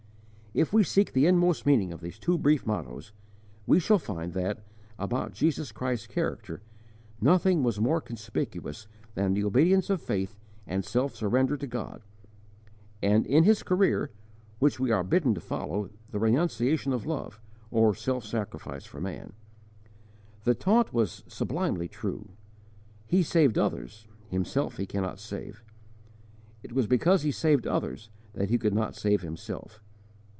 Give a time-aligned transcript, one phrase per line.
[0.53, 3.13] "_If we seek the inmost meaning of these two brief mottoes,
[3.65, 4.65] we shall find that,
[4.99, 6.61] about Jesus Christ's character,
[7.21, 8.85] nothing was more conspicuous
[9.15, 10.35] than the obedience of faith
[10.67, 12.01] and self surrender to God:
[13.01, 14.11] and in His career,
[14.59, 17.39] which we are bidden to follow, the renunciation of love,
[17.69, 19.31] or self sacrifice for man.
[20.43, 22.27] The taunt was sublimely true:
[23.07, 25.63] "He saved others, Himself He cannot save";
[26.61, 29.81] it was because he saved others that He could not save Himself.